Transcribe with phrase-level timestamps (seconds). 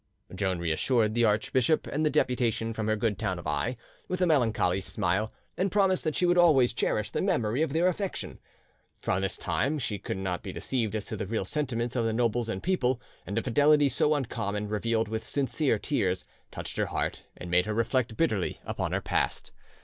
[0.33, 4.25] Joan reassured the archbishop and the deputation from her good town of Aix with a
[4.25, 8.39] melancholy smile, and promised that she would always cherish the memory of their affection.
[8.97, 12.13] For this time she could not be deceived as to the real sentiments of the
[12.13, 17.21] nobles and people; and a fidelity so uncommon, revealed with sincere tears, touched her heart
[17.37, 19.51] and made her reflect bitterly upon her past.